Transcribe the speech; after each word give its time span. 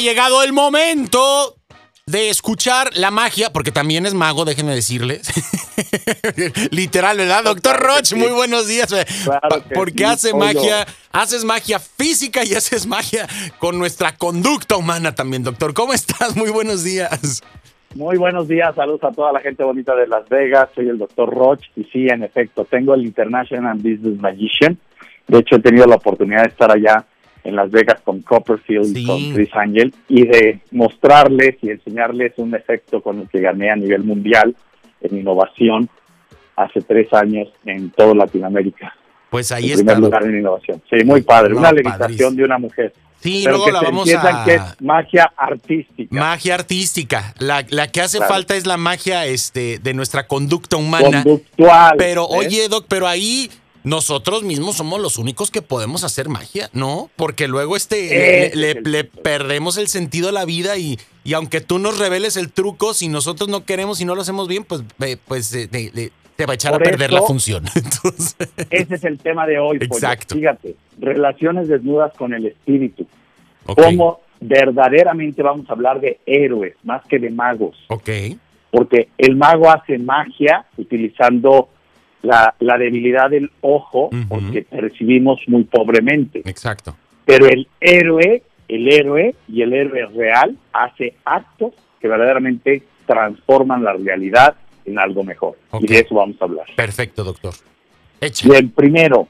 llegado 0.00 0.42
el 0.42 0.52
momento 0.52 1.56
de 2.06 2.28
escuchar 2.28 2.90
la 2.96 3.10
magia, 3.10 3.52
porque 3.52 3.70
también 3.70 4.04
es 4.04 4.14
mago, 4.14 4.44
déjenme 4.44 4.74
decirles. 4.74 5.30
Literal, 6.70 7.16
¿verdad? 7.16 7.44
Doctor 7.44 7.76
Roch, 7.76 8.12
muy 8.14 8.32
buenos 8.32 8.66
días. 8.66 8.92
porque 9.74 10.04
hace 10.04 10.34
magia, 10.34 10.86
haces 11.12 11.44
magia 11.44 11.78
física 11.78 12.44
y 12.44 12.54
haces 12.54 12.86
magia 12.86 13.28
con 13.58 13.78
nuestra 13.78 14.16
conducta 14.16 14.76
humana 14.76 15.14
también, 15.14 15.44
doctor. 15.44 15.72
¿Cómo 15.72 15.92
estás? 15.92 16.36
Muy 16.36 16.50
buenos 16.50 16.82
días. 16.82 17.42
Muy 17.94 18.18
buenos 18.18 18.46
días, 18.48 18.74
saludos 18.74 19.02
a 19.04 19.12
toda 19.12 19.32
la 19.32 19.40
gente 19.40 19.64
bonita 19.64 19.94
de 19.94 20.06
Las 20.06 20.28
Vegas. 20.28 20.68
Soy 20.74 20.88
el 20.88 20.98
doctor 20.98 21.28
Roch 21.32 21.60
y 21.76 21.84
sí, 21.84 22.06
en 22.08 22.22
efecto, 22.22 22.64
tengo 22.64 22.94
el 22.94 23.04
International 23.04 23.76
Business 23.76 24.20
Magician. 24.20 24.78
De 25.26 25.38
hecho, 25.38 25.56
he 25.56 25.60
tenido 25.60 25.86
la 25.86 25.96
oportunidad 25.96 26.42
de 26.42 26.48
estar 26.48 26.70
allá 26.70 27.04
en 27.44 27.56
Las 27.56 27.70
Vegas 27.70 28.00
con 28.02 28.20
Copperfield 28.22 28.96
y 28.96 29.06
con 29.06 29.32
Chris 29.32 29.50
Angel 29.54 29.94
y 30.08 30.26
de 30.26 30.60
mostrarles 30.72 31.56
y 31.62 31.70
enseñarles 31.70 32.32
un 32.36 32.54
efecto 32.54 33.02
con 33.02 33.20
el 33.20 33.28
que 33.28 33.40
gané 33.40 33.70
a 33.70 33.76
nivel 33.76 34.04
mundial 34.04 34.54
en 35.00 35.18
innovación 35.18 35.88
hace 36.56 36.82
tres 36.82 37.12
años 37.12 37.48
en 37.64 37.90
toda 37.90 38.14
Latinoamérica. 38.14 38.94
Pues 39.30 39.52
ahí 39.52 39.66
en 39.66 39.80
está. 39.80 39.84
primer 39.84 39.98
lugar 39.98 40.24
en 40.24 40.38
innovación. 40.38 40.82
Sí, 40.90 41.04
muy 41.04 41.22
padre. 41.22 41.54
una 41.54 41.72
levitación 41.72 42.36
de 42.36 42.44
una 42.44 42.58
mujer. 42.58 42.92
Sí, 43.20 43.44
luego 43.44 43.70
la 43.70 43.82
vamos 43.82 44.12
a... 44.14 44.44
que 44.44 44.54
es 44.54 44.62
magia 44.80 45.30
artística. 45.36 46.14
Magia 46.18 46.54
artística. 46.54 47.34
La, 47.38 47.62
que 47.64 48.00
hace 48.00 48.18
falta 48.18 48.56
es 48.56 48.66
la 48.66 48.78
magia 48.78 49.26
este, 49.26 49.78
de 49.78 49.94
nuestra 49.94 50.26
conducta 50.26 50.78
humana. 50.78 51.22
Conductual. 51.22 51.94
Pero, 51.98 52.24
oye, 52.26 52.68
Doc, 52.68 52.86
pero 52.88 53.06
ahí 53.06 53.50
nosotros 53.82 54.42
mismos 54.42 54.76
somos 54.76 55.00
los 55.00 55.18
únicos 55.18 55.50
que 55.50 55.62
podemos 55.62 56.04
hacer 56.04 56.28
magia, 56.28 56.68
¿no? 56.72 57.10
Porque 57.16 57.48
luego 57.48 57.76
este 57.76 58.52
le, 58.54 59.04
perdemos 59.04 59.78
el 59.78 59.88
sentido 59.88 60.28
a 60.28 60.32
la 60.32 60.44
vida 60.44 60.76
y, 60.76 60.98
y, 61.24 61.34
aunque 61.34 61.60
tú 61.60 61.78
nos 61.78 61.98
reveles 61.98 62.36
el 62.36 62.52
truco, 62.52 62.94
si 62.94 63.08
nosotros 63.08 63.48
no 63.48 63.64
queremos 63.64 64.00
y 64.00 64.04
no 64.04 64.14
lo 64.14 64.22
hacemos 64.22 64.48
bien, 64.48 64.64
pues, 64.64 64.82
pues 65.26 65.54
eh, 65.54 65.68
te 66.40 66.46
va 66.46 66.52
a 66.52 66.54
echar 66.54 66.74
a 66.74 66.78
perder 66.78 67.12
la 67.12 67.22
función. 67.22 67.64
Ese 68.70 68.94
es 68.94 69.04
el 69.04 69.18
tema 69.18 69.46
de 69.46 69.58
hoy. 69.58 69.78
Exacto. 69.80 70.34
Fíjate, 70.34 70.74
relaciones 70.98 71.68
desnudas 71.68 72.12
con 72.14 72.32
el 72.32 72.46
espíritu. 72.46 73.06
Cómo 73.66 74.20
verdaderamente 74.40 75.42
vamos 75.42 75.68
a 75.68 75.74
hablar 75.74 76.00
de 76.00 76.18
héroes 76.24 76.74
más 76.82 77.04
que 77.06 77.18
de 77.18 77.30
magos. 77.30 77.76
Ok. 77.88 78.08
Porque 78.70 79.08
el 79.18 79.36
mago 79.36 79.70
hace 79.70 79.98
magia 79.98 80.64
utilizando 80.76 81.68
la, 82.22 82.54
la 82.58 82.78
debilidad 82.78 83.30
del 83.30 83.50
ojo 83.60 84.10
porque 84.28 84.62
percibimos 84.62 85.40
muy 85.46 85.64
pobremente. 85.64 86.42
Exacto. 86.44 86.96
Pero 87.24 87.46
el 87.46 87.68
héroe, 87.80 88.42
el 88.68 88.92
héroe 88.92 89.34
y 89.48 89.62
el 89.62 89.72
héroe 89.72 90.06
real 90.06 90.56
hace 90.72 91.14
actos 91.24 91.72
que 92.00 92.08
verdaderamente 92.08 92.82
transforman 93.06 93.84
la 93.84 93.92
realidad 93.94 94.56
en 94.84 94.98
algo 94.98 95.24
mejor. 95.24 95.56
Y 95.80 95.86
de 95.86 96.00
eso 96.00 96.14
vamos 96.14 96.36
a 96.40 96.44
hablar. 96.44 96.66
Perfecto, 96.76 97.24
doctor. 97.24 97.54
Bien, 98.44 98.70
primero, 98.70 99.28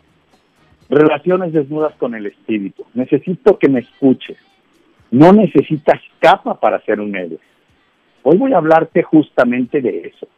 relaciones 0.89 1.53
desnudas 1.53 1.95
con 1.97 2.15
el 2.15 2.27
espíritu. 2.27 2.85
Necesito 2.95 3.59
que 3.59 3.69
me 3.69 3.81
escuches. 3.81 4.39
No 5.11 5.33
necesitas 5.33 6.01
capa 6.19 6.59
para 6.59 6.81
ser 6.85 7.01
un 7.01 7.15
héroe. 7.15 7.39
Hoy 8.23 8.37
voy 8.37 8.53
a 8.53 8.59
hablarte 8.59 9.03
justamente 9.03 9.81
de 9.81 10.13
eso, 10.15 10.29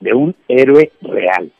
de 0.00 0.14
un 0.14 0.34
héroe 0.48 0.92
real 1.00 1.50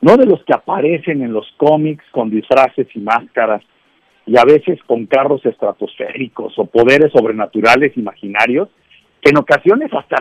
no 0.00 0.16
de 0.16 0.26
los 0.26 0.42
que 0.44 0.54
aparecen 0.54 1.22
en 1.22 1.32
los 1.32 1.46
cómics 1.56 2.04
con 2.10 2.30
disfraces 2.30 2.86
y 2.94 3.00
máscaras 3.00 3.62
y 4.26 4.38
a 4.38 4.44
veces 4.44 4.78
con 4.86 5.06
carros 5.06 5.44
estratosféricos 5.44 6.58
o 6.58 6.66
poderes 6.66 7.12
sobrenaturales 7.12 7.96
imaginarios 7.96 8.68
que 9.20 9.30
en 9.30 9.36
ocasiones 9.36 9.90
hasta 9.92 10.16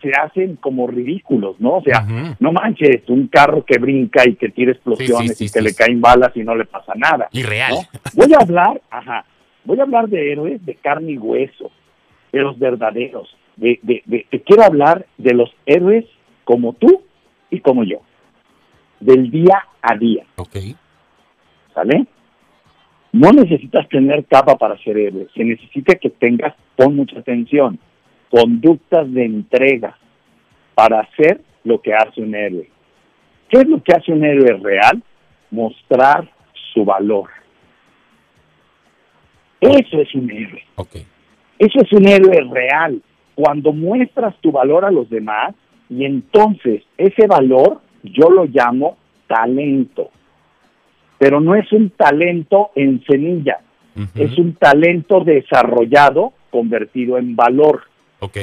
se 0.00 0.12
hacen 0.12 0.54
como 0.56 0.86
ridículos, 0.86 1.56
¿no? 1.58 1.78
O 1.78 1.82
sea, 1.82 2.06
no 2.38 2.52
manches, 2.52 3.02
un 3.08 3.26
carro 3.26 3.64
que 3.64 3.78
brinca 3.78 4.22
y 4.24 4.36
que 4.36 4.50
tira 4.50 4.70
explosiones 4.70 5.40
y 5.40 5.50
que 5.50 5.60
le 5.60 5.74
caen 5.74 6.00
balas 6.00 6.30
y 6.36 6.44
no 6.44 6.54
le 6.54 6.64
pasa 6.64 6.92
nada. 6.94 7.28
Irreal. 7.32 7.74
Voy 8.14 8.32
a 8.32 8.40
hablar, 8.40 8.80
ajá, 8.88 9.24
voy 9.64 9.80
a 9.80 9.82
hablar 9.82 10.08
de 10.08 10.30
héroes 10.30 10.64
de 10.64 10.76
carne 10.76 11.12
y 11.12 11.18
hueso, 11.18 11.72
de 12.30 12.40
los 12.40 12.56
verdaderos. 12.56 13.36
De, 13.56 13.80
de, 13.82 14.02
de, 14.06 14.26
te 14.30 14.40
quiero 14.42 14.62
hablar 14.62 15.06
de 15.18 15.34
los 15.34 15.50
héroes 15.66 16.04
como 16.44 16.74
tú 16.74 17.02
y 17.50 17.58
como 17.58 17.82
yo 17.82 18.00
del 19.00 19.30
día 19.30 19.66
a 19.82 19.96
día. 19.96 20.24
Ok. 20.36 20.56
¿Sale? 21.74 22.06
No 23.12 23.32
necesitas 23.32 23.88
tener 23.88 24.24
capa 24.26 24.56
para 24.56 24.78
ser 24.78 24.96
héroe. 24.96 25.26
Se 25.34 25.44
necesita 25.44 25.96
que 25.96 26.10
tengas, 26.10 26.54
pon 26.76 26.94
mucha 26.94 27.18
atención, 27.18 27.78
conductas 28.30 29.12
de 29.12 29.24
entrega 29.24 29.96
para 30.74 31.00
hacer 31.00 31.40
lo 31.64 31.80
que 31.80 31.92
hace 31.92 32.22
un 32.22 32.34
héroe. 32.34 32.70
¿Qué 33.48 33.58
es 33.58 33.66
lo 33.66 33.82
que 33.82 33.92
hace 33.92 34.12
un 34.12 34.24
héroe 34.24 34.60
real? 34.62 35.02
Mostrar 35.50 36.30
su 36.72 36.84
valor. 36.84 37.28
Eso 39.60 40.00
es 40.00 40.14
un 40.14 40.30
héroe. 40.30 40.64
Okay. 40.76 41.04
Eso 41.58 41.80
es 41.82 41.92
un 41.92 42.06
héroe 42.08 42.48
real. 42.50 43.02
Cuando 43.34 43.72
muestras 43.72 44.34
tu 44.40 44.52
valor 44.52 44.84
a 44.84 44.90
los 44.90 45.10
demás 45.10 45.54
y 45.88 46.04
entonces 46.04 46.82
ese 46.96 47.26
valor 47.26 47.80
yo 48.02 48.30
lo 48.30 48.44
llamo 48.46 48.96
talento, 49.26 50.10
pero 51.18 51.40
no 51.40 51.54
es 51.54 51.72
un 51.72 51.90
talento 51.90 52.70
en 52.74 53.02
semilla, 53.04 53.60
es 54.14 54.38
un 54.38 54.54
talento 54.54 55.22
desarrollado 55.24 56.32
convertido 56.50 57.18
en 57.18 57.36
valor. 57.36 57.82
Ok. 58.20 58.38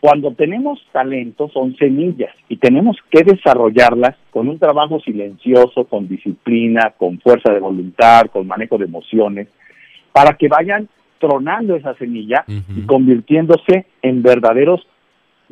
Cuando 0.00 0.34
tenemos 0.34 0.78
talento 0.92 1.48
son 1.48 1.74
semillas 1.76 2.34
y 2.50 2.58
tenemos 2.58 2.98
que 3.10 3.22
desarrollarlas 3.22 4.16
con 4.30 4.48
un 4.48 4.58
trabajo 4.58 5.00
silencioso, 5.00 5.84
con 5.84 6.08
disciplina, 6.08 6.92
con 6.98 7.18
fuerza 7.20 7.52
de 7.54 7.60
voluntad, 7.60 8.26
con 8.30 8.46
manejo 8.46 8.76
de 8.76 8.84
emociones, 8.84 9.48
para 10.12 10.36
que 10.36 10.48
vayan 10.48 10.88
tronando 11.18 11.74
esa 11.74 11.94
semilla 11.94 12.44
y 12.46 12.82
convirtiéndose 12.82 13.86
en 14.02 14.22
verdaderos 14.22 14.86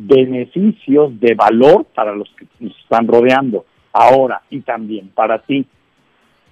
beneficios 0.07 1.19
de 1.21 1.35
valor 1.35 1.87
para 1.95 2.15
los 2.15 2.29
que 2.37 2.47
nos 2.61 2.77
están 2.79 3.07
rodeando. 3.07 3.65
Ahora, 3.93 4.43
y 4.51 4.61
también 4.61 5.09
para 5.15 5.39
ti. 5.43 5.67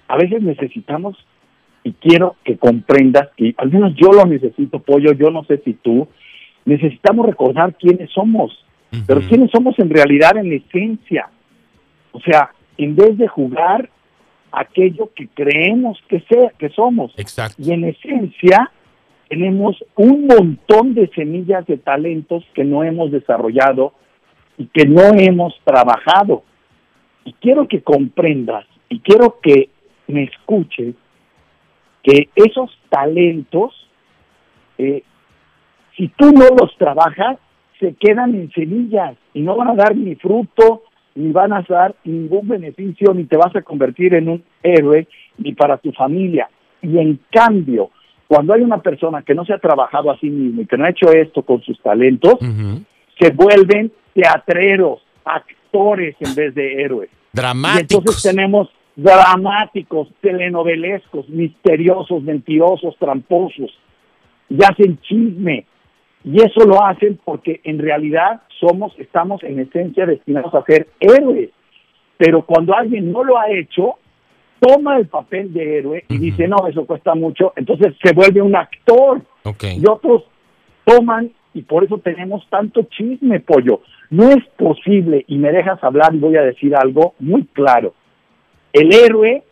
A 0.07 0.17
veces 0.17 0.41
necesitamos, 0.41 1.17
y 1.83 1.93
quiero 1.93 2.35
que 2.43 2.57
comprendas, 2.57 3.29
que 3.35 3.53
al 3.57 3.71
menos 3.71 3.93
yo 3.95 4.11
lo 4.11 4.25
necesito, 4.25 4.79
Pollo, 4.79 5.13
yo 5.13 5.31
no 5.31 5.43
sé 5.45 5.57
si 5.65 5.73
tú, 5.73 6.07
necesitamos 6.65 7.25
recordar 7.25 7.75
quiénes 7.75 8.11
somos, 8.11 8.51
pero 9.07 9.21
quiénes 9.21 9.49
somos 9.51 9.77
en 9.79 9.89
realidad 9.89 10.37
en 10.37 10.51
esencia. 10.51 11.29
O 12.11 12.19
sea, 12.19 12.51
en 12.77 12.95
vez 12.95 13.17
de 13.17 13.27
jugar 13.27 13.89
aquello 14.51 15.09
que 15.15 15.27
creemos 15.29 15.97
que, 16.09 16.19
sea, 16.21 16.51
que 16.57 16.69
somos. 16.69 17.13
Exacto. 17.17 17.55
Y 17.57 17.71
en 17.71 17.85
esencia, 17.85 18.69
tenemos 19.31 19.81
un 19.95 20.27
montón 20.27 20.93
de 20.93 21.07
semillas 21.15 21.65
de 21.65 21.77
talentos 21.77 22.43
que 22.53 22.65
no 22.65 22.83
hemos 22.83 23.11
desarrollado 23.11 23.93
y 24.57 24.65
que 24.65 24.85
no 24.85 25.03
hemos 25.17 25.57
trabajado. 25.63 26.43
Y 27.23 27.31
quiero 27.39 27.65
que 27.65 27.81
comprendas 27.81 28.65
y 28.89 28.99
quiero 28.99 29.39
que 29.41 29.69
me 30.07 30.23
escuches 30.23 30.95
que 32.03 32.27
esos 32.35 32.77
talentos, 32.89 33.73
eh, 34.77 35.01
si 35.95 36.09
tú 36.09 36.33
no 36.33 36.47
los 36.59 36.75
trabajas, 36.77 37.37
se 37.79 37.93
quedan 37.93 38.35
en 38.35 38.51
semillas 38.51 39.15
y 39.33 39.43
no 39.43 39.55
van 39.55 39.69
a 39.69 39.75
dar 39.75 39.95
ni 39.95 40.15
fruto, 40.15 40.83
ni 41.15 41.31
van 41.31 41.53
a 41.53 41.61
dar 41.61 41.95
ningún 42.03 42.49
beneficio, 42.49 43.13
ni 43.13 43.23
te 43.23 43.37
vas 43.37 43.55
a 43.55 43.61
convertir 43.61 44.13
en 44.13 44.27
un 44.27 44.43
héroe, 44.61 45.07
ni 45.37 45.53
para 45.53 45.77
tu 45.77 45.93
familia. 45.93 46.49
Y 46.81 46.97
en 46.97 47.17
cambio, 47.31 47.91
cuando 48.31 48.53
hay 48.53 48.61
una 48.61 48.77
persona 48.77 49.23
que 49.23 49.35
no 49.35 49.43
se 49.43 49.51
ha 49.51 49.57
trabajado 49.57 50.09
a 50.09 50.17
sí 50.17 50.29
mismo 50.29 50.61
y 50.61 50.65
que 50.65 50.77
no 50.77 50.85
ha 50.85 50.89
hecho 50.89 51.11
esto 51.11 51.41
con 51.41 51.61
sus 51.63 51.77
talentos, 51.81 52.35
se 53.19 53.29
vuelven 53.31 53.91
teatreros, 54.13 55.01
actores 55.25 56.15
en 56.21 56.33
vez 56.33 56.55
de 56.55 56.81
héroes. 56.81 57.09
Dramáticos. 57.33 57.91
Y 57.91 57.97
entonces 57.97 58.23
tenemos 58.23 58.69
dramáticos, 58.95 60.07
telenovelescos, 60.21 61.27
misteriosos, 61.27 62.23
mentirosos, 62.23 62.95
tramposos, 62.97 63.77
y 64.47 64.63
hacen 64.63 64.97
chisme. 65.01 65.65
Y 66.23 66.37
eso 66.37 66.61
lo 66.65 66.81
hacen 66.85 67.19
porque 67.25 67.59
en 67.65 67.79
realidad 67.79 68.43
somos, 68.61 68.93
estamos 68.97 69.43
en 69.43 69.59
esencia 69.59 70.05
destinados 70.05 70.55
a 70.55 70.63
ser 70.63 70.87
héroes. 71.01 71.49
Pero 72.17 72.45
cuando 72.45 72.73
alguien 72.73 73.11
no 73.11 73.25
lo 73.25 73.37
ha 73.37 73.51
hecho, 73.51 73.95
toma 74.61 74.97
el 74.97 75.07
papel 75.07 75.51
de 75.51 75.79
héroe 75.79 76.05
y 76.07 76.19
dice, 76.19 76.47
no, 76.47 76.67
eso 76.67 76.85
cuesta 76.85 77.15
mucho, 77.15 77.51
entonces 77.55 77.95
se 78.01 78.13
vuelve 78.13 78.41
un 78.41 78.55
actor. 78.55 79.21
Y 79.61 79.83
otros 79.89 80.23
toman, 80.85 81.31
y 81.53 81.63
por 81.63 81.83
eso 81.83 81.97
tenemos 81.97 82.47
tanto 82.49 82.83
chisme, 82.83 83.39
pollo. 83.39 83.81
No 84.11 84.29
es 84.29 84.45
posible, 84.57 85.25
y 85.27 85.37
me 85.37 85.51
dejas 85.51 85.83
hablar 85.83 86.13
y 86.13 86.19
voy 86.19 86.37
a 86.37 86.43
decir 86.43 86.75
algo 86.75 87.15
muy 87.19 87.45
claro. 87.45 87.95
El 88.71 88.93
héroe 88.93 89.43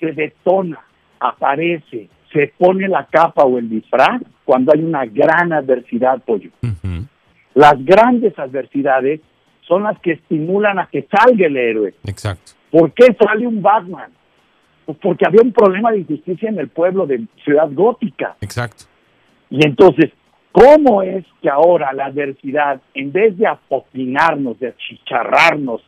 se 0.00 0.12
detona, 0.12 0.80
aparece, 1.20 2.08
se 2.32 2.52
pone 2.58 2.88
la 2.88 3.06
capa 3.06 3.44
o 3.44 3.58
el 3.58 3.70
disfraz 3.70 4.20
cuando 4.44 4.72
hay 4.74 4.82
una 4.82 5.06
gran 5.06 5.52
adversidad, 5.52 6.20
pollo. 6.22 6.50
Las 7.54 7.82
grandes 7.84 8.36
adversidades 8.38 9.20
son 9.62 9.84
las 9.84 9.98
que 10.00 10.12
estimulan 10.12 10.80
a 10.80 10.88
que 10.88 11.06
salga 11.10 11.46
el 11.46 11.56
héroe. 11.56 11.94
Exacto. 12.04 12.52
¿Por 12.76 12.92
qué 12.92 13.06
sale 13.18 13.46
un 13.46 13.62
Batman? 13.62 14.12
Pues 14.84 14.98
porque 14.98 15.24
había 15.26 15.40
un 15.40 15.52
problema 15.52 15.92
de 15.92 16.00
injusticia 16.00 16.50
en 16.50 16.58
el 16.58 16.68
pueblo 16.68 17.06
de 17.06 17.24
Ciudad 17.42 17.70
Gótica. 17.72 18.36
Exacto. 18.42 18.84
Y 19.48 19.64
entonces, 19.64 20.12
¿cómo 20.52 21.00
es 21.00 21.24
que 21.40 21.48
ahora 21.48 21.94
la 21.94 22.04
adversidad, 22.06 22.82
en 22.92 23.12
vez 23.12 23.38
de 23.38 23.46
apopinarnos, 23.46 24.58
de 24.58 24.68
achicharrarnos, 24.68 25.82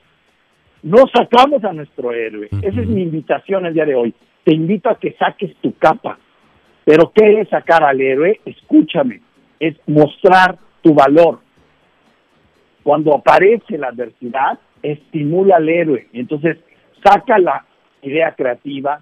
no 0.82 1.04
sacamos 1.12 1.62
a 1.62 1.74
nuestro 1.74 2.10
héroe? 2.10 2.48
Esa 2.62 2.80
es 2.80 2.88
mi 2.88 3.02
invitación 3.02 3.66
el 3.66 3.74
día 3.74 3.84
de 3.84 3.94
hoy. 3.94 4.14
Te 4.44 4.54
invito 4.54 4.88
a 4.88 4.98
que 4.98 5.12
saques 5.18 5.54
tu 5.56 5.76
capa. 5.76 6.18
Pero 6.86 7.12
¿qué 7.14 7.42
es 7.42 7.50
sacar 7.50 7.84
al 7.84 8.00
héroe? 8.00 8.40
Escúchame, 8.46 9.20
es 9.60 9.76
mostrar 9.86 10.56
tu 10.80 10.94
valor. 10.94 11.40
Cuando 12.82 13.14
aparece 13.14 13.76
la 13.76 13.88
adversidad, 13.88 14.58
estimula 14.82 15.56
al 15.56 15.68
héroe. 15.68 16.06
Entonces, 16.14 16.56
saca 17.02 17.38
la 17.38 17.64
idea 18.02 18.32
creativa, 18.32 19.00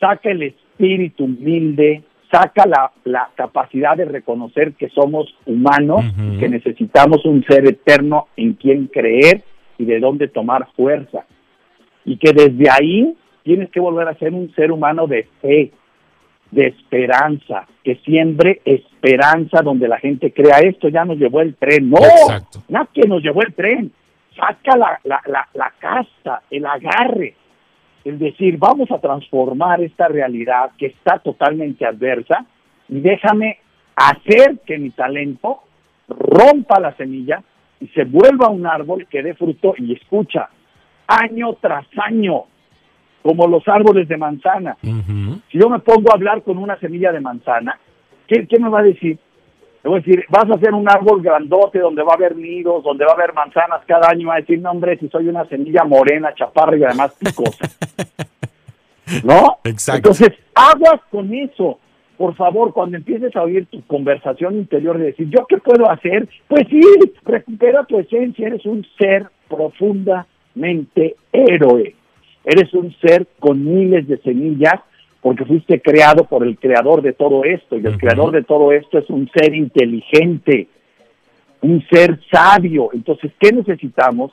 saca 0.00 0.30
el 0.30 0.42
espíritu 0.42 1.24
humilde, 1.24 2.02
saca 2.30 2.66
la, 2.66 2.92
la 3.04 3.30
capacidad 3.34 3.96
de 3.96 4.04
reconocer 4.04 4.72
que 4.74 4.88
somos 4.90 5.34
humanos, 5.46 6.04
que 6.38 6.48
necesitamos 6.48 7.24
un 7.24 7.44
ser 7.44 7.66
eterno 7.66 8.28
en 8.36 8.54
quien 8.54 8.86
creer 8.86 9.42
y 9.78 9.84
de 9.84 10.00
dónde 10.00 10.28
tomar 10.28 10.68
fuerza. 10.76 11.24
Y 12.04 12.16
que 12.16 12.32
desde 12.32 12.70
ahí 12.70 13.16
tienes 13.42 13.70
que 13.70 13.80
volver 13.80 14.08
a 14.08 14.14
ser 14.14 14.32
un 14.34 14.52
ser 14.54 14.72
humano 14.72 15.06
de 15.06 15.26
fe, 15.40 15.72
de 16.50 16.66
esperanza, 16.66 17.66
que 17.84 17.96
siembre 17.96 18.60
esperanza 18.64 19.62
donde 19.62 19.88
la 19.88 19.98
gente 19.98 20.32
crea 20.32 20.58
esto 20.58 20.88
ya 20.88 21.04
nos 21.04 21.18
llevó 21.18 21.40
el 21.40 21.54
tren. 21.54 21.90
No, 21.90 21.98
nada 22.68 22.88
que 22.92 23.06
nos 23.06 23.22
llevó 23.22 23.42
el 23.42 23.54
tren. 23.54 23.92
Saca 24.38 24.76
la, 24.76 25.00
la, 25.04 25.20
la, 25.26 25.48
la 25.54 25.72
casta, 25.78 26.42
el 26.50 26.64
agarre, 26.64 27.34
el 28.04 28.18
decir, 28.18 28.56
vamos 28.58 28.90
a 28.90 28.98
transformar 28.98 29.82
esta 29.82 30.08
realidad 30.08 30.70
que 30.78 30.86
está 30.86 31.18
totalmente 31.18 31.84
adversa 31.84 32.46
y 32.88 33.00
déjame 33.00 33.58
hacer 33.96 34.60
que 34.64 34.78
mi 34.78 34.90
talento 34.90 35.60
rompa 36.08 36.80
la 36.80 36.94
semilla 36.96 37.42
y 37.80 37.88
se 37.88 38.04
vuelva 38.04 38.48
un 38.48 38.66
árbol 38.66 39.06
que 39.08 39.22
dé 39.22 39.34
fruto 39.34 39.74
y 39.76 39.92
escucha 39.92 40.48
año 41.06 41.54
tras 41.60 41.86
año, 41.96 42.44
como 43.22 43.46
los 43.46 43.66
árboles 43.66 44.08
de 44.08 44.16
manzana. 44.16 44.76
Si 44.82 45.58
yo 45.58 45.68
me 45.68 45.78
pongo 45.80 46.10
a 46.10 46.14
hablar 46.14 46.42
con 46.42 46.58
una 46.58 46.78
semilla 46.78 47.12
de 47.12 47.20
manzana, 47.20 47.78
¿qué, 48.26 48.46
¿qué, 48.46 48.58
me 48.58 48.68
va 48.68 48.80
a 48.80 48.84
decir? 48.84 49.18
A 49.84 49.90
decir, 49.90 50.24
vas 50.28 50.50
a 50.50 50.54
hacer 50.54 50.74
un 50.74 50.88
árbol 50.88 51.22
grandote 51.22 51.78
donde 51.78 52.02
va 52.02 52.12
a 52.12 52.16
haber 52.16 52.36
nidos, 52.36 52.82
donde 52.82 53.04
va 53.04 53.12
a 53.12 53.14
haber 53.14 53.32
manzanas 53.32 53.80
cada 53.86 54.10
año. 54.10 54.28
Va 54.28 54.34
a 54.34 54.40
decir, 54.40 54.60
no, 54.60 54.70
hombre, 54.70 54.98
si 54.98 55.08
soy 55.08 55.28
una 55.28 55.44
semilla 55.46 55.84
morena, 55.84 56.34
chaparra 56.34 56.76
y 56.76 56.84
además 56.84 57.16
picosa. 57.18 57.64
¿No? 59.24 59.58
Exacto. 59.64 60.10
Entonces, 60.10 60.38
aguas 60.54 61.00
con 61.10 61.32
eso. 61.32 61.78
Por 62.16 62.34
favor, 62.34 62.72
cuando 62.72 62.96
empieces 62.96 63.34
a 63.36 63.42
oír 63.42 63.66
tu 63.66 63.80
conversación 63.86 64.56
interior 64.56 64.98
de 64.98 65.06
decir, 65.06 65.28
¿yo 65.30 65.46
qué 65.46 65.58
puedo 65.58 65.88
hacer? 65.88 66.28
Pues 66.48 66.66
sí, 66.68 66.80
recupera 67.24 67.84
tu 67.84 67.98
esencia, 68.00 68.48
eres 68.48 68.66
un 68.66 68.84
ser 68.98 69.28
profundamente 69.48 71.14
héroe. 71.32 71.94
Eres 72.44 72.74
un 72.74 72.92
ser 72.98 73.26
con 73.38 73.64
miles 73.64 74.08
de 74.08 74.18
semillas 74.18 74.80
porque 75.20 75.44
fuiste 75.44 75.80
creado 75.80 76.24
por 76.24 76.46
el 76.46 76.58
creador 76.58 77.02
de 77.02 77.12
todo 77.12 77.44
esto, 77.44 77.76
y 77.76 77.86
el 77.86 77.98
creador 77.98 78.32
de 78.32 78.44
todo 78.44 78.72
esto 78.72 78.98
es 78.98 79.10
un 79.10 79.28
ser 79.34 79.54
inteligente, 79.54 80.68
un 81.60 81.84
ser 81.90 82.20
sabio. 82.30 82.90
Entonces, 82.92 83.32
¿qué 83.38 83.52
necesitamos? 83.52 84.32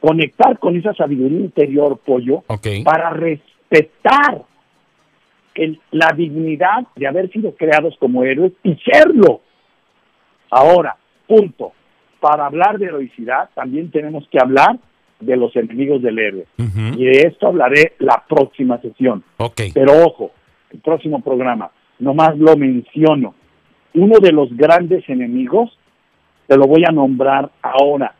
Conectar 0.00 0.58
con 0.58 0.76
esa 0.76 0.92
sabiduría 0.94 1.40
interior, 1.40 1.98
pollo, 2.04 2.42
para 2.84 3.10
respetar 3.10 4.42
la 5.92 6.08
dignidad 6.16 6.84
de 6.96 7.06
haber 7.06 7.30
sido 7.30 7.54
creados 7.54 7.96
como 7.98 8.24
héroes 8.24 8.52
y 8.64 8.74
serlo. 8.76 9.40
Ahora, 10.50 10.96
punto. 11.26 11.72
Para 12.20 12.46
hablar 12.46 12.78
de 12.78 12.86
heroicidad, 12.86 13.50
también 13.54 13.90
tenemos 13.90 14.26
que 14.28 14.38
hablar 14.40 14.78
de 15.20 15.36
los 15.36 15.54
enemigos 15.56 16.02
del 16.02 16.18
héroe. 16.18 16.46
Y 16.96 17.04
de 17.04 17.22
esto 17.28 17.48
hablaré 17.48 17.94
la 17.98 18.24
próxima 18.28 18.80
sesión. 18.80 19.24
Pero 19.72 20.04
ojo, 20.04 20.32
el 20.70 20.80
próximo 20.80 21.20
programa, 21.22 21.70
nomás 21.98 22.36
lo 22.38 22.56
menciono. 22.56 23.34
Uno 23.94 24.18
de 24.18 24.32
los 24.32 24.54
grandes 24.56 25.08
enemigos, 25.08 25.78
te 26.46 26.56
lo 26.56 26.66
voy 26.66 26.84
a 26.86 26.92
nombrar 26.92 27.50
ahora. 27.62 28.14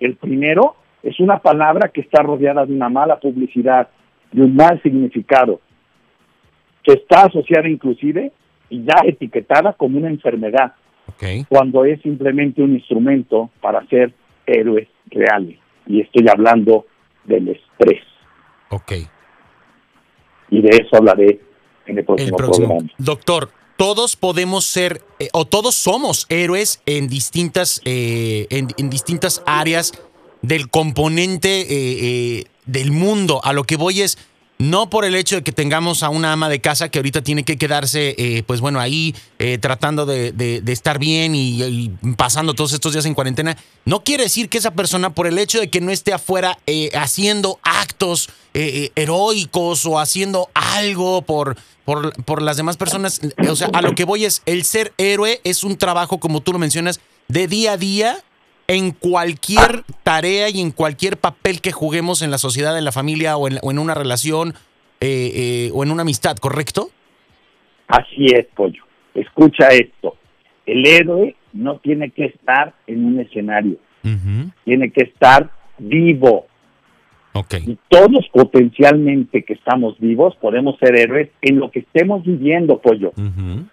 El 0.00 0.16
primero 0.16 0.76
es 1.02 1.18
una 1.20 1.38
palabra 1.38 1.88
que 1.88 2.00
está 2.00 2.22
rodeada 2.22 2.64
de 2.64 2.72
una 2.72 2.88
mala 2.88 3.18
publicidad, 3.18 3.88
de 4.32 4.42
un 4.42 4.54
mal 4.54 4.80
significado, 4.82 5.60
que 6.82 6.92
está 6.92 7.22
asociada 7.22 7.68
inclusive 7.68 8.32
y 8.70 8.84
ya 8.84 9.02
etiquetada 9.04 9.72
como 9.72 9.98
una 9.98 10.08
enfermedad, 10.08 10.72
cuando 11.48 11.84
es 11.84 12.00
simplemente 12.02 12.62
un 12.62 12.74
instrumento 12.74 13.50
para 13.60 13.84
ser 13.86 14.12
héroes 14.46 14.88
reales 15.10 15.58
y 15.88 16.02
estoy 16.02 16.28
hablando 16.28 16.86
del 17.24 17.48
estrés. 17.48 18.02
Ok. 18.70 18.92
Y 20.50 20.62
de 20.62 20.68
eso 20.68 20.96
hablaré 20.96 21.40
en 21.86 21.98
el 21.98 22.04
próximo, 22.04 22.36
programa. 22.36 22.76
Doctor, 22.98 23.50
todos 23.76 24.16
podemos 24.16 24.64
ser 24.64 25.02
eh, 25.18 25.28
o 25.32 25.46
todos 25.46 25.74
somos 25.74 26.26
héroes 26.28 26.82
en 26.86 27.08
distintas 27.08 27.80
eh, 27.84 28.46
en, 28.50 28.90
distintas 28.90 29.42
áreas 29.46 29.92
del 30.42 30.68
componente 30.68 31.66
eh, 31.68 32.44
del 32.66 32.92
mundo. 32.92 33.40
A 33.42 33.52
lo 33.52 33.64
que 33.64 33.76
voy 33.76 34.02
es 34.02 34.18
no 34.58 34.90
por 34.90 35.04
el 35.04 35.14
hecho 35.14 35.36
de 35.36 35.42
que 35.42 35.52
tengamos 35.52 36.02
a 36.02 36.08
una 36.08 36.32
ama 36.32 36.48
de 36.48 36.60
casa 36.60 36.88
que 36.88 36.98
ahorita 36.98 37.22
tiene 37.22 37.44
que 37.44 37.56
quedarse, 37.56 38.14
eh, 38.18 38.42
pues 38.44 38.60
bueno, 38.60 38.80
ahí 38.80 39.14
eh, 39.38 39.56
tratando 39.58 40.04
de, 40.04 40.62
estar 40.66 40.98
bien 40.98 41.34
y, 41.34 41.90
pasando 42.16 42.54
todos 42.54 42.72
estos 42.72 42.92
días 42.92 43.06
en 43.06 43.14
cuarentena, 43.14 43.56
no 43.84 44.02
quiere 44.02 44.24
decir 44.24 44.48
que 44.48 44.58
esa 44.58 44.72
persona, 44.72 45.10
por 45.14 45.28
el 45.28 45.38
hecho 45.38 45.60
de 45.60 45.70
que 45.70 45.80
no 45.80 45.92
esté 45.92 46.12
afuera 46.12 46.58
eh, 46.66 46.90
haciendo 46.94 47.58
actos 47.62 48.30
heroicos 48.52 49.86
o 49.86 50.00
haciendo 50.00 50.50
algo 50.54 51.22
por, 51.22 51.56
por, 51.84 52.12
por 52.24 52.42
las 52.42 52.56
demás 52.56 52.76
personas, 52.76 53.20
o 53.48 53.54
sea, 53.54 53.68
a 53.72 53.82
lo 53.82 53.94
que 53.94 54.04
voy 54.04 54.24
es, 54.24 54.42
el 54.46 54.64
ser 54.64 54.92
héroe 54.98 55.40
es 55.44 55.62
un 55.62 55.76
trabajo, 55.76 56.18
como 56.18 56.40
tú 56.40 56.52
lo 56.52 56.58
mencionas, 56.58 56.98
de 57.28 57.46
día 57.46 57.72
a 57.72 57.76
día 57.76 58.24
en 58.68 58.92
cualquier 58.92 59.82
tarea 60.02 60.50
y 60.50 60.60
en 60.60 60.70
cualquier 60.70 61.16
papel 61.16 61.60
que 61.60 61.72
juguemos 61.72 62.20
en 62.22 62.30
la 62.30 62.38
sociedad, 62.38 62.76
en 62.78 62.84
la 62.84 62.92
familia 62.92 63.36
o 63.36 63.48
en, 63.48 63.78
una 63.78 63.94
relación 63.94 64.50
eh, 65.00 65.32
eh, 65.34 65.70
o 65.74 65.82
en 65.82 65.90
una 65.90 66.02
amistad, 66.02 66.36
¿correcto? 66.36 66.90
Así 67.88 68.26
es, 68.26 68.46
Pollo. 68.54 68.84
Escucha 69.14 69.68
esto. 69.68 70.16
El 70.66 70.86
héroe 70.86 71.34
no 71.54 71.78
tiene 71.78 72.10
que 72.10 72.26
estar 72.26 72.74
en 72.86 73.06
un 73.06 73.20
escenario. 73.20 73.78
Tiene 74.64 74.90
que 74.90 75.04
estar 75.04 75.50
vivo. 75.78 76.46
Okay. 77.32 77.62
Y 77.66 77.78
todos 77.88 78.26
potencialmente 78.32 79.44
que 79.44 79.52
estamos 79.52 79.98
vivos 79.98 80.34
podemos 80.36 80.78
ser 80.78 80.98
héroes 80.98 81.30
en 81.42 81.58
lo 81.58 81.70
que 81.70 81.80
estemos 81.80 82.24
viviendo, 82.24 82.78
Pollo. 82.80 83.12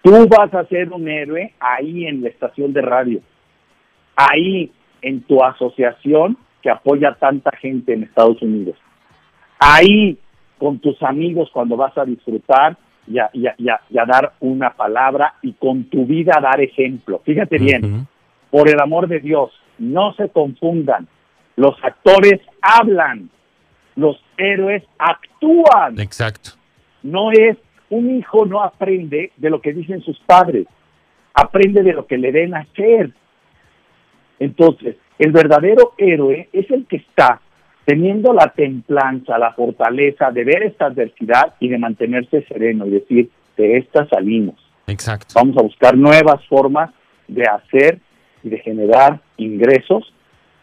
Tú 0.02 0.28
vas 0.28 0.52
a 0.54 0.66
ser 0.66 0.90
un 0.90 1.08
héroe 1.08 1.52
ahí 1.60 2.06
en 2.06 2.22
la 2.22 2.28
estación 2.28 2.72
de 2.72 2.82
radio. 2.82 3.20
Ahí 4.14 4.72
en 5.02 5.22
tu 5.22 5.42
asociación 5.42 6.36
que 6.62 6.70
apoya 6.70 7.10
a 7.10 7.14
tanta 7.14 7.50
gente 7.56 7.92
en 7.92 8.04
Estados 8.04 8.40
Unidos. 8.42 8.76
Ahí, 9.58 10.18
con 10.58 10.78
tus 10.78 11.02
amigos, 11.02 11.50
cuando 11.52 11.76
vas 11.76 11.96
a 11.96 12.04
disfrutar 12.04 12.76
y 13.06 13.18
a, 13.18 14.04
dar 14.06 14.32
una 14.40 14.70
palabra 14.70 15.34
y 15.42 15.52
con 15.52 15.84
tu 15.84 16.06
vida 16.06 16.38
dar 16.42 16.60
ejemplo. 16.60 17.20
Fíjate 17.24 17.58
bien, 17.58 18.06
por 18.50 18.68
el 18.68 18.80
amor 18.80 19.06
de 19.06 19.20
Dios, 19.20 19.52
no 19.78 20.12
se 20.14 20.28
confundan. 20.28 21.06
Los 21.56 21.76
actores 21.82 22.40
hablan, 22.60 23.30
los 23.94 24.22
héroes 24.36 24.82
actúan. 24.98 25.98
Exacto. 25.98 26.50
No 27.02 27.30
es, 27.30 27.56
un 27.88 28.18
hijo 28.18 28.44
no 28.46 28.62
aprende 28.62 29.32
de 29.36 29.50
lo 29.50 29.60
que 29.60 29.72
dicen 29.72 30.02
sus 30.02 30.18
padres, 30.20 30.66
aprende 31.34 31.82
de 31.82 31.92
lo 31.92 32.06
que 32.06 32.18
le 32.18 32.32
den 32.32 32.54
a 32.54 32.60
hacer. 32.60 33.12
Entonces, 34.38 34.96
el 35.18 35.32
verdadero 35.32 35.94
héroe 35.96 36.48
es 36.52 36.70
el 36.70 36.86
que 36.86 36.96
está 36.96 37.40
teniendo 37.84 38.32
la 38.32 38.48
templanza, 38.48 39.38
la 39.38 39.52
fortaleza 39.52 40.30
de 40.30 40.44
ver 40.44 40.64
esta 40.64 40.86
adversidad 40.86 41.54
y 41.60 41.68
de 41.68 41.78
mantenerse 41.78 42.42
sereno 42.42 42.86
y 42.86 42.90
decir, 42.90 43.30
de 43.56 43.78
esta 43.78 44.06
salimos. 44.08 44.56
Exacto. 44.86 45.34
Vamos 45.34 45.56
a 45.56 45.62
buscar 45.62 45.96
nuevas 45.96 46.44
formas 46.46 46.90
de 47.28 47.44
hacer 47.44 48.00
y 48.42 48.50
de 48.50 48.58
generar 48.58 49.20
ingresos 49.36 50.12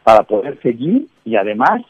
para 0.03 0.23
poder 0.23 0.59
seguir 0.61 1.07
y 1.25 1.35
además 1.35 1.81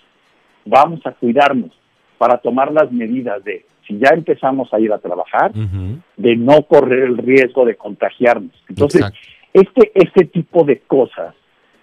vamos 0.66 1.02
a 1.06 1.12
cuidarnos 1.12 1.72
para 2.18 2.38
tomar 2.38 2.72
las 2.72 2.92
medidas 2.92 3.44
de 3.44 3.66
si 3.88 3.98
ya 3.98 4.12
empezamos 4.14 4.74
a 4.74 4.80
ir 4.80 4.94
a 4.94 5.00
trabajar, 5.00 5.52
de 5.52 6.36
no 6.38 6.62
correr 6.64 7.04
el 7.04 7.18
riesgo 7.18 7.66
de 7.66 7.76
contagiarnos. 7.76 8.54
Entonces, 8.70 9.06
este, 9.52 9.92
este 9.94 10.26
tipo 10.26 10.64
de 10.64 10.80
cosas 10.80 11.36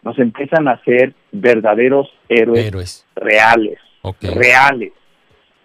nos 0.02 0.19
empiezan 0.19 0.69
a 0.69 0.73
hacer 0.73 1.14
verdaderos 1.33 2.09
héroes, 2.28 3.07
reales, 3.14 3.78
reales. 4.23 4.92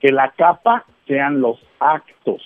Que 0.01 0.11
la 0.11 0.31
capa 0.37 0.85
sean 1.07 1.41
los 1.41 1.59
actos, 1.79 2.41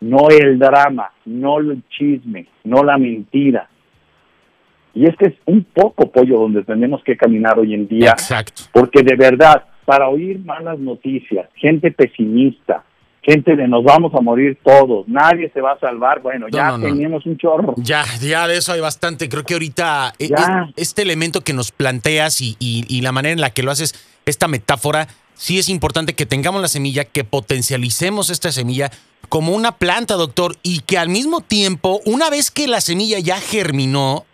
no 0.00 0.28
el 0.30 0.58
drama, 0.58 1.10
no 1.24 1.58
el 1.58 1.82
chisme, 1.88 2.46
no 2.64 2.82
la 2.82 2.96
mentira. 2.98 3.68
Y 4.94 5.06
este 5.06 5.28
es 5.28 5.34
un 5.44 5.64
poco, 5.64 6.10
pollo, 6.10 6.40
donde 6.40 6.64
tenemos 6.64 7.02
que 7.04 7.16
caminar 7.16 7.58
hoy 7.58 7.74
en 7.74 7.86
día. 7.86 8.10
Exacto. 8.10 8.62
Porque 8.72 9.02
de 9.02 9.16
verdad, 9.16 9.64
para 9.84 10.08
oír 10.08 10.38
malas 10.40 10.78
noticias, 10.78 11.48
gente 11.54 11.90
pesimista, 11.90 12.84
gente 13.28 13.56
de 13.56 13.68
nos 13.68 13.84
vamos 13.84 14.14
a 14.14 14.22
morir 14.22 14.58
todos, 14.64 15.06
nadie 15.06 15.50
se 15.52 15.60
va 15.60 15.72
a 15.72 15.78
salvar, 15.78 16.22
bueno, 16.22 16.46
ya 16.50 16.78
tenemos 16.80 17.26
un 17.26 17.36
chorro. 17.36 17.74
Ya, 17.76 18.04
ya 18.22 18.48
de 18.48 18.56
eso 18.56 18.72
hay 18.72 18.80
bastante. 18.80 19.28
Creo 19.28 19.44
que 19.44 19.52
ahorita 19.52 20.14
e, 20.18 20.30
este 20.76 21.02
elemento 21.02 21.42
que 21.42 21.52
nos 21.52 21.70
planteas 21.70 22.40
y, 22.40 22.56
y, 22.58 23.00
la 23.02 23.12
manera 23.12 23.34
en 23.34 23.40
la 23.42 23.50
que 23.50 23.62
lo 23.62 23.70
haces, 23.70 23.94
esta 24.24 24.48
metáfora, 24.48 25.08
sí 25.34 25.58
es 25.58 25.68
importante 25.68 26.14
que 26.14 26.24
tengamos 26.24 26.62
la 26.62 26.68
semilla, 26.68 27.04
que 27.04 27.22
potencialicemos 27.22 28.30
esta 28.30 28.50
semilla 28.50 28.90
como 29.28 29.54
una 29.54 29.72
planta, 29.72 30.14
doctor, 30.14 30.56
y 30.62 30.80
que 30.80 30.96
al 30.96 31.10
mismo 31.10 31.42
tiempo, 31.42 32.00
una 32.06 32.30
vez 32.30 32.50
que 32.50 32.66
la 32.66 32.80
semilla 32.80 33.18
ya 33.18 33.38
germinó 33.40 34.24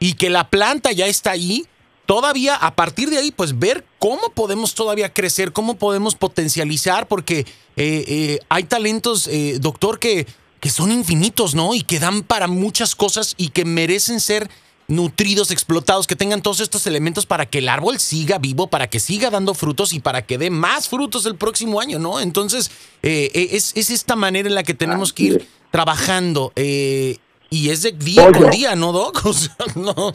y 0.00 0.14
que 0.14 0.28
la 0.28 0.48
planta 0.48 0.90
ya 0.90 1.06
está 1.06 1.30
ahí, 1.30 1.66
todavía 2.10 2.56
a 2.56 2.74
partir 2.74 3.08
de 3.08 3.18
ahí, 3.18 3.30
pues 3.30 3.56
ver 3.56 3.84
cómo 4.00 4.30
podemos 4.34 4.74
todavía 4.74 5.14
crecer, 5.14 5.52
cómo 5.52 5.76
podemos 5.76 6.16
potencializar, 6.16 7.06
porque 7.06 7.38
eh, 7.38 7.46
eh, 7.76 8.40
hay 8.48 8.64
talentos, 8.64 9.28
eh, 9.28 9.58
doctor, 9.60 10.00
que, 10.00 10.26
que 10.58 10.70
son 10.70 10.90
infinitos, 10.90 11.54
¿no? 11.54 11.72
Y 11.72 11.82
que 11.82 12.00
dan 12.00 12.24
para 12.24 12.48
muchas 12.48 12.96
cosas 12.96 13.34
y 13.36 13.50
que 13.50 13.64
merecen 13.64 14.18
ser 14.18 14.50
nutridos, 14.88 15.52
explotados, 15.52 16.08
que 16.08 16.16
tengan 16.16 16.42
todos 16.42 16.58
estos 16.58 16.84
elementos 16.88 17.26
para 17.26 17.46
que 17.46 17.58
el 17.58 17.68
árbol 17.68 18.00
siga 18.00 18.38
vivo, 18.38 18.66
para 18.66 18.90
que 18.90 18.98
siga 18.98 19.30
dando 19.30 19.54
frutos 19.54 19.92
y 19.92 20.00
para 20.00 20.26
que 20.26 20.36
dé 20.36 20.50
más 20.50 20.88
frutos 20.88 21.26
el 21.26 21.36
próximo 21.36 21.80
año, 21.80 22.00
¿no? 22.00 22.18
Entonces, 22.18 22.72
eh, 23.04 23.30
eh, 23.34 23.50
es, 23.52 23.76
esta 23.76 24.16
manera 24.16 24.48
en 24.48 24.56
la 24.56 24.64
que 24.64 24.74
tenemos 24.74 25.12
que 25.12 25.22
ir 25.22 25.48
trabajando. 25.70 26.52
Y 26.56 27.70
es 27.70 27.82
de 27.82 27.92
día 27.92 28.32
con 28.32 28.50
día, 28.50 28.74
¿no, 28.74 28.90
Doc? 28.90 29.24
O 29.26 29.34
no. 29.76 30.12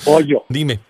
Dime. 0.49 0.81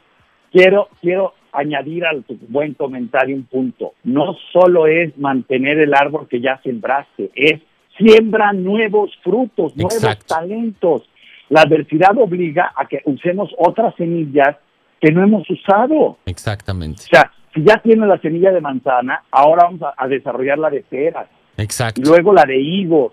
Quiero, 0.55 0.88
quiero 1.01 1.33
añadir 1.51 2.05
a 2.05 2.13
tu 2.21 2.38
buen 2.47 2.75
comentario 2.75 3.35
un 3.35 3.43
punto. 3.43 3.91
No 4.05 4.38
solo 4.53 4.88
es 4.88 5.17
mantener 5.17 5.79
el 5.79 5.93
árbol 5.93 6.29
que 6.29 6.39
ya 6.39 6.62
sembraste, 6.63 7.29
es 7.35 7.59
siembra 7.97 8.53
nuevos 8.53 9.12
frutos, 9.21 9.75
nuevos 9.75 10.25
talentos 10.25 11.09
la 11.50 11.63
adversidad 11.63 12.17
obliga 12.17 12.71
a 12.74 12.85
que 12.85 13.01
usemos 13.03 13.53
otras 13.57 13.93
semillas 13.95 14.55
que 15.01 15.12
no 15.12 15.24
hemos 15.24 15.50
usado. 15.50 16.19
Exactamente. 16.25 17.01
O 17.03 17.07
sea, 17.07 17.33
si 17.53 17.62
ya 17.62 17.75
tiene 17.79 18.07
la 18.07 18.17
semilla 18.19 18.53
de 18.53 18.62
manzana, 18.62 19.24
ahora 19.31 19.65
vamos 19.65 19.81
a, 19.97 20.07
desarrollar 20.07 20.57
la 20.57 20.69
de 20.69 20.83
peras. 20.83 21.27
Exacto. 21.57 22.01
luego 22.01 22.31
la 22.31 22.45
de 22.45 22.62
higos, 22.62 23.12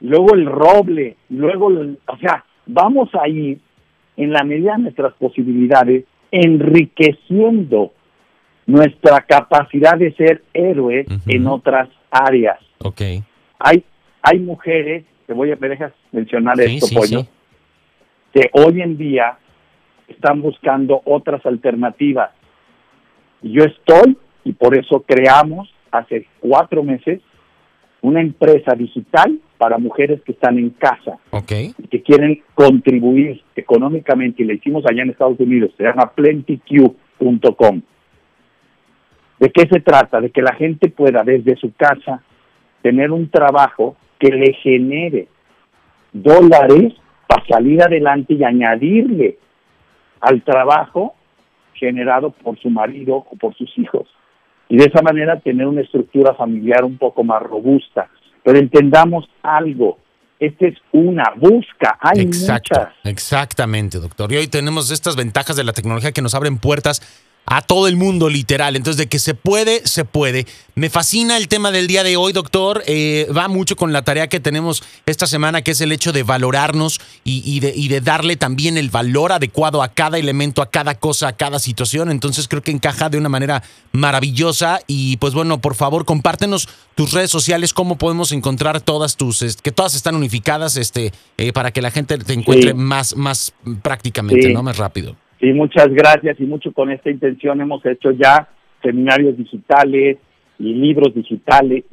luego 0.00 0.34
el 0.34 0.46
roble, 0.46 1.16
luego, 1.28 1.66
o 1.68 2.16
sea, 2.18 2.44
vamos 2.66 3.10
a 3.14 3.28
ir 3.28 3.60
en 4.16 4.32
la 4.32 4.42
medida 4.42 4.72
de 4.72 4.82
nuestras 4.82 5.12
posibilidades 5.14 6.04
enriqueciendo 6.30 7.92
nuestra 8.66 9.20
capacidad 9.22 9.96
de 9.96 10.12
ser 10.14 10.42
héroes 10.52 11.06
en 11.26 11.46
otras 11.46 11.88
áreas. 12.10 12.58
Ok. 12.78 13.00
Hay, 13.58 13.84
hay 14.22 14.38
mujeres, 14.38 15.04
te 15.26 15.34
voy 15.34 15.50
a, 15.50 15.56
me 15.56 15.68
dejas 15.68 15.92
mencionar 16.12 16.60
esto, 16.60 16.86
Pollo, 16.94 17.26
que 18.32 18.50
hoy 18.52 18.80
en 18.80 18.96
día 18.96 19.38
están 20.08 20.40
buscando 20.40 21.02
otras 21.04 21.44
alternativas. 21.44 22.30
Yo 23.42 23.64
estoy, 23.64 24.16
y 24.44 24.52
por 24.52 24.76
eso 24.76 25.02
creamos 25.06 25.72
hace 25.90 26.26
cuatro 26.40 26.82
meses, 26.82 27.20
una 28.02 28.20
empresa 28.20 28.74
digital 28.74 29.40
para 29.60 29.76
mujeres 29.76 30.22
que 30.22 30.32
están 30.32 30.58
en 30.58 30.70
casa 30.70 31.18
okay. 31.28 31.74
y 31.76 31.86
que 31.88 32.02
quieren 32.02 32.42
contribuir 32.54 33.42
económicamente, 33.54 34.42
y 34.42 34.46
le 34.46 34.54
hicimos 34.54 34.86
allá 34.86 35.02
en 35.02 35.10
Estados 35.10 35.38
Unidos, 35.38 35.70
se 35.76 35.84
llama 35.84 36.12
plentyq.com. 36.14 37.82
¿De 39.38 39.50
qué 39.50 39.68
se 39.70 39.80
trata? 39.80 40.18
De 40.18 40.30
que 40.30 40.40
la 40.40 40.54
gente 40.54 40.88
pueda 40.88 41.22
desde 41.24 41.56
su 41.56 41.74
casa 41.74 42.22
tener 42.80 43.10
un 43.10 43.28
trabajo 43.28 43.96
que 44.18 44.30
le 44.30 44.54
genere 44.54 45.28
dólares 46.14 46.94
para 47.26 47.44
salir 47.46 47.82
adelante 47.82 48.32
y 48.32 48.42
añadirle 48.42 49.36
al 50.22 50.40
trabajo 50.40 51.14
generado 51.74 52.30
por 52.30 52.58
su 52.60 52.70
marido 52.70 53.26
o 53.30 53.36
por 53.36 53.54
sus 53.56 53.70
hijos. 53.76 54.08
Y 54.70 54.78
de 54.78 54.84
esa 54.84 55.02
manera 55.02 55.38
tener 55.38 55.66
una 55.66 55.82
estructura 55.82 56.32
familiar 56.32 56.82
un 56.82 56.96
poco 56.96 57.24
más 57.24 57.42
robusta. 57.42 58.08
Pero 58.42 58.58
entendamos 58.58 59.24
algo, 59.42 59.98
esta 60.38 60.66
es 60.66 60.78
una 60.92 61.24
busca, 61.36 61.98
hay 62.00 62.20
Exacto, 62.20 62.88
Exactamente, 63.04 63.98
doctor. 63.98 64.32
Y 64.32 64.36
hoy 64.36 64.48
tenemos 64.48 64.90
estas 64.90 65.16
ventajas 65.16 65.56
de 65.56 65.64
la 65.64 65.72
tecnología 65.72 66.12
que 66.12 66.22
nos 66.22 66.34
abren 66.34 66.58
puertas 66.58 67.02
a 67.50 67.62
todo 67.62 67.88
el 67.88 67.96
mundo, 67.96 68.28
literal. 68.28 68.76
Entonces, 68.76 68.96
de 68.96 69.08
que 69.08 69.18
se 69.18 69.34
puede, 69.34 69.84
se 69.84 70.04
puede. 70.04 70.46
Me 70.76 70.88
fascina 70.88 71.36
el 71.36 71.48
tema 71.48 71.72
del 71.72 71.88
día 71.88 72.04
de 72.04 72.16
hoy, 72.16 72.32
doctor. 72.32 72.84
Eh, 72.86 73.26
va 73.36 73.48
mucho 73.48 73.74
con 73.74 73.92
la 73.92 74.02
tarea 74.02 74.28
que 74.28 74.38
tenemos 74.38 74.84
esta 75.04 75.26
semana, 75.26 75.60
que 75.62 75.72
es 75.72 75.80
el 75.80 75.90
hecho 75.90 76.12
de 76.12 76.22
valorarnos 76.22 77.00
y, 77.24 77.58
de, 77.58 77.72
y, 77.74 77.88
de, 77.88 78.00
darle 78.00 78.36
también 78.36 78.78
el 78.78 78.88
valor 78.88 79.32
adecuado 79.32 79.82
a 79.82 79.88
cada 79.88 80.16
elemento, 80.16 80.62
a 80.62 80.70
cada 80.70 80.94
cosa, 80.94 81.26
a 81.26 81.32
cada 81.32 81.58
situación. 81.58 82.12
Entonces, 82.12 82.46
creo 82.46 82.62
que 82.62 82.70
encaja 82.70 83.08
de 83.08 83.18
una 83.18 83.28
manera 83.28 83.64
maravillosa. 83.90 84.78
Y 84.86 85.16
pues 85.16 85.34
bueno, 85.34 85.60
por 85.60 85.74
favor, 85.74 86.04
compártenos 86.04 86.68
tus 86.94 87.10
redes 87.10 87.32
sociales, 87.32 87.74
cómo 87.74 87.98
podemos 87.98 88.30
encontrar 88.30 88.80
todas 88.80 89.16
tus, 89.16 89.40
que 89.60 89.72
todas 89.72 89.94
están 89.94 90.14
unificadas, 90.14 90.76
este, 90.76 91.12
eh, 91.36 91.52
para 91.52 91.72
que 91.72 91.82
la 91.82 91.90
gente 91.90 92.16
te 92.16 92.32
encuentre 92.32 92.74
más, 92.74 93.16
más 93.16 93.52
prácticamente, 93.82 94.50
¿no? 94.50 94.62
Más 94.62 94.76
rápido. 94.76 95.16
Sí, 95.40 95.52
muchas 95.54 95.88
gracias 95.88 96.38
y 96.38 96.44
mucho 96.44 96.72
con 96.72 96.90
esta 96.90 97.10
intención 97.10 97.60
hemos 97.62 97.84
hecho 97.86 98.10
ya 98.10 98.48
seminarios 98.82 99.38
digitales 99.38 100.18
y 100.58 100.74
libros 100.74 101.14
digitales 101.14 101.84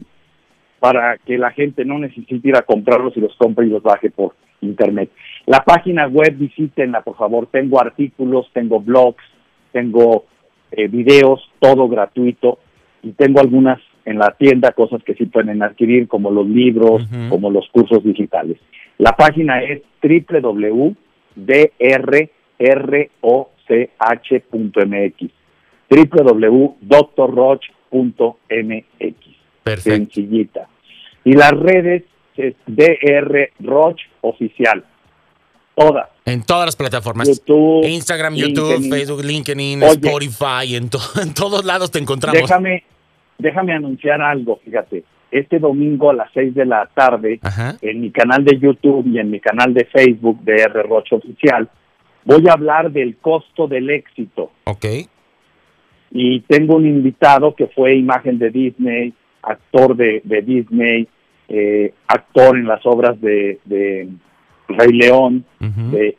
para 0.80 1.18
que 1.18 1.38
la 1.38 1.52
gente 1.52 1.86
no 1.86 1.98
necesite 1.98 2.50
ir 2.50 2.58
a 2.58 2.64
comprarlos 2.64 3.16
y 3.16 3.22
los 3.22 3.34
compre 3.38 3.66
y 3.66 3.70
los 3.70 3.82
baje 3.82 4.10
por 4.10 4.36
internet. 4.60 5.10
La 5.46 5.64
página 5.64 6.08
web, 6.08 6.36
visítenla 6.38 7.02
por 7.02 7.16
favor, 7.16 7.48
tengo 7.48 7.80
artículos, 7.80 8.50
tengo 8.54 8.82
blogs, 8.82 9.24
tengo 9.72 10.26
eh, 10.72 10.90
videos, 10.90 11.50
todo 11.60 11.88
gratuito 11.88 12.60
y 13.02 13.12
tengo 13.14 13.40
algunas 13.40 13.80
en 14.04 14.20
la 14.20 14.32
tienda, 14.32 14.74
cosas 14.74 15.02
que 15.04 15.14
sí 15.16 15.26
pueden 15.26 15.64
adquirir 15.64 16.10
como 16.10 16.32
los 16.32 16.48
libros, 16.48 17.06
como 17.30 17.50
los 17.50 17.68
cursos 17.70 18.04
digitales. 18.04 18.58
La 18.98 19.14
página 19.14 19.62
es 19.64 19.82
www.dr 20.02 20.96
roch.mx 22.60 23.48
www.drroch.mx 25.90 26.58
Perfecto. 29.64 29.92
Sencillita. 29.92 30.68
Y 31.24 31.34
las 31.34 31.52
redes 31.52 32.04
es 32.38 32.56
DR 32.66 33.52
Roch 33.60 34.00
Oficial. 34.22 34.84
Todas. 35.76 36.10
En 36.26 36.44
todas 36.44 36.66
las 36.66 36.76
plataformas. 36.76 37.28
YouTube, 37.28 37.86
Instagram, 37.86 38.36
YouTube, 38.36 38.90
Facebook, 38.90 39.24
LinkedIn, 39.24 39.84
Spotify, 39.84 40.76
en, 40.76 40.90
en 41.22 41.34
todos 41.34 41.66
lados 41.66 41.92
te 41.92 42.00
encontramos. 42.00 42.42
Déjame, 42.42 42.84
déjame 43.38 43.74
anunciar 43.74 44.22
algo, 44.22 44.60
fíjate. 44.64 45.04
Este 45.30 45.60
domingo 45.60 46.10
a 46.10 46.14
las 46.14 46.32
6 46.34 46.56
de 46.56 46.66
la 46.66 46.90
tarde, 46.96 47.40
en 47.82 48.02
mi 48.02 48.12
canal 48.12 48.46
de 48.46 48.58
YouTube 48.58 49.06
y 49.08 49.20
en 49.20 49.30
mi 49.30 49.42
canal 49.42 49.74
de 49.74 49.86
Facebook 49.86 50.42
de 50.44 50.56
R. 50.56 50.88
Oficial, 50.90 51.70
Voy 52.28 52.46
a 52.50 52.54
hablar 52.54 52.92
del 52.92 53.16
costo 53.18 53.68
del 53.70 53.90
éxito. 53.90 54.52
Ok. 54.66 54.86
Y 56.12 56.42
tengo 56.42 56.76
un 56.76 56.86
invitado 56.86 57.56
que 57.56 57.68
fue 57.68 57.96
imagen 57.96 58.38
de 58.38 58.50
Disney, 58.50 59.14
actor 59.42 59.96
de, 59.96 60.22
Disney, 60.46 61.08
eh, 61.48 61.94
actor 62.06 62.58
en 62.58 62.68
las 62.68 62.86
obras 62.86 63.20
de, 63.22 63.60
Rey 64.68 64.92
León, 64.92 65.46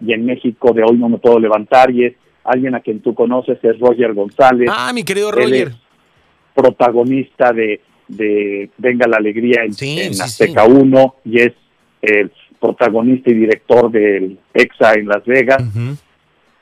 y 0.01 0.13
en 0.15 0.25
México 0.25 0.73
de 0.73 0.83
Hoy 0.83 0.97
No 0.97 1.11
Me 1.11 1.19
Puedo 1.19 1.39
Levantar, 1.39 1.91
y 1.91 2.07
es 2.07 2.15
alguien 2.43 2.75
a 2.75 2.81
quien 2.81 3.01
tú 3.01 3.15
conoces, 3.15 3.63
es 3.63 3.79
Roger 3.79 4.15
González. 4.15 4.71
Ah, 4.73 4.91
mi 4.95 5.05
querido 5.05 5.31
Roger. 5.31 5.73
protagonista 6.55 7.53
de, 7.53 7.83
Venga 8.79 9.07
la 9.07 9.19
Alegría 9.19 9.65
en, 9.65 10.21
Azteca 10.23 10.65
1 10.65 11.15
y 11.27 11.41
es 11.41 11.53
el 12.01 12.33
protagonista 12.61 13.31
y 13.31 13.35
director 13.35 13.91
del 13.91 14.39
EXA 14.53 14.95
en 14.95 15.09
Las 15.09 15.25
Vegas. 15.25 15.63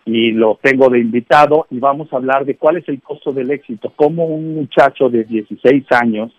Y 0.05 0.31
lo 0.33 0.59
tengo 0.63 0.89
de 0.89 1.01
invitado 1.01 1.67
y 1.71 1.81
vamos 1.81 2.13
a 2.13 2.17
hablar 2.17 2.45
de 2.45 2.57
cuál 2.57 2.77
es 2.77 2.89
el 2.89 3.03
costo 3.03 3.33
del 3.33 3.51
éxito, 3.51 3.93
cómo 3.97 4.27
un 4.27 4.55
muchacho 4.55 5.09
de 5.09 5.25
16 5.25 5.85
años 5.91 6.33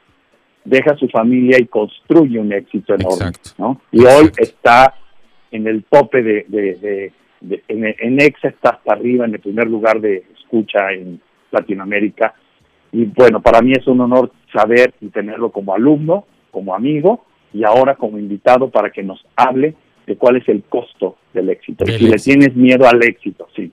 deja 0.64 0.96
su 0.96 1.10
familia 1.10 1.58
y 1.60 1.66
construye 1.66 2.40
un 2.40 2.54
éxito 2.54 2.96
enorme. 2.96 3.32
¿no? 3.58 3.82
Y 3.92 4.06
hoy 4.06 4.32
está 4.38 4.94
en 5.52 5.68
el 5.68 5.84
tope 5.84 6.24
de, 6.24 6.46
de, 6.48 7.12
en, 7.68 7.96
en, 8.00 8.22
EXA, 8.22 8.50
está 8.50 8.70
hasta 8.70 8.94
arriba 8.94 9.26
en 9.26 9.34
el 9.34 9.40
primer 9.40 9.68
lugar 9.68 10.00
de 10.00 10.24
escucha 10.40 10.94
en 10.94 11.20
Latinoamérica. 11.52 12.36
Y 12.94 13.04
bueno, 13.06 13.42
para 13.42 13.62
mí 13.62 13.74
es 13.74 13.86
un 13.88 14.00
honor 14.00 14.32
saber 14.54 14.94
y 15.02 15.10
tenerlo 15.10 15.52
como 15.52 15.76
alumno, 15.76 16.26
como 16.52 16.74
amigo 16.74 17.27
y 17.54 17.64
ahora 17.64 17.96
como 17.96 18.18
invitado 18.18 18.70
para 18.70 18.92
que 18.92 19.04
nos 19.04 19.24
hable 19.36 19.76
de 20.06 20.16
cuál 20.16 20.38
es 20.38 20.48
el 20.50 20.64
costo 20.64 21.18
del 21.34 21.50
éxito. 21.50 21.84
y 21.88 21.98
si 21.98 22.08
le 22.08 22.18
tienes 22.18 22.56
miedo 22.56 22.88
al 22.88 23.04
éxito, 23.04 23.48
sí. 23.56 23.72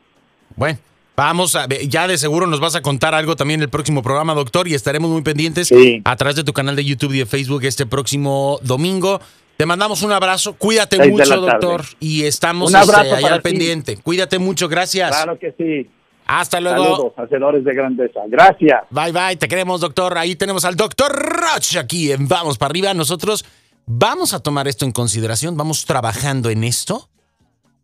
Bueno, 0.56 0.78
Vamos 1.16 1.54
a 1.54 1.68
ya 1.68 2.08
de 2.08 2.18
seguro 2.18 2.48
nos 2.48 2.58
vas 2.58 2.74
a 2.74 2.82
contar 2.82 3.14
algo 3.14 3.36
también 3.36 3.60
en 3.60 3.64
el 3.64 3.70
próximo 3.70 4.02
programa, 4.02 4.34
doctor, 4.34 4.66
y 4.66 4.74
estaremos 4.74 5.10
muy 5.10 5.22
pendientes 5.22 5.72
a 6.04 6.16
través 6.16 6.34
de 6.34 6.42
tu 6.42 6.52
canal 6.52 6.74
de 6.74 6.84
YouTube 6.84 7.12
y 7.12 7.18
de 7.18 7.26
Facebook 7.26 7.62
este 7.64 7.86
próximo 7.86 8.58
domingo. 8.62 9.20
Te 9.56 9.64
mandamos 9.64 10.02
un 10.02 10.10
abrazo, 10.10 10.54
cuídate 10.54 11.08
mucho, 11.08 11.40
doctor, 11.40 11.82
y 12.00 12.24
estamos 12.24 12.74
este, 12.74 13.14
ahí 13.14 13.24
al 13.24 13.42
pendiente. 13.42 13.96
Cuídate 13.96 14.40
mucho, 14.40 14.68
gracias. 14.68 15.10
Claro 15.10 15.38
que 15.38 15.54
sí. 15.56 15.88
Hasta 16.26 16.60
luego. 16.60 16.84
Saludos, 16.84 17.12
hacedores 17.18 17.64
de 17.64 17.74
grandeza. 17.74 18.20
Gracias. 18.26 18.82
Bye, 18.90 19.12
bye, 19.12 19.36
te 19.36 19.46
queremos, 19.46 19.80
doctor. 19.82 20.18
Ahí 20.18 20.34
tenemos 20.34 20.64
al 20.64 20.74
doctor 20.74 21.12
Roch 21.12 21.76
aquí 21.76 22.10
en 22.10 22.26
Vamos 22.26 22.58
para 22.58 22.70
arriba. 22.70 22.94
Nosotros 22.94 23.44
vamos 23.86 24.34
a 24.34 24.40
tomar 24.40 24.68
esto 24.68 24.84
en 24.84 24.92
consideración, 24.92 25.56
vamos 25.56 25.84
trabajando 25.84 26.50
en 26.50 26.64
esto 26.64 27.08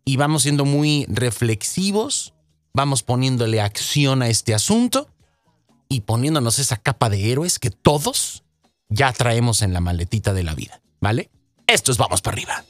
y 0.05 0.17
vamos 0.17 0.43
siendo 0.43 0.65
muy 0.65 1.07
reflexivos 1.09 2.35
vamos 2.73 3.03
poniéndole 3.03 3.61
acción 3.61 4.23
a 4.23 4.29
este 4.29 4.55
asunto 4.55 5.09
y 5.89 6.03
poniéndonos 6.03 6.59
esa 6.59 6.77
capa 6.77 7.09
de 7.09 7.31
héroes 7.31 7.59
que 7.59 7.71
todos 7.71 8.45
ya 8.89 9.13
traemos 9.13 9.63
en 9.63 9.73
la 9.73 9.81
maletita 9.81 10.33
de 10.33 10.43
la 10.43 10.55
vida, 10.55 10.81
¿vale? 11.01 11.31
Esto 11.67 11.93
es 11.93 11.99
Vamos 11.99 12.21
para 12.21 12.35
arriba. 12.35 12.65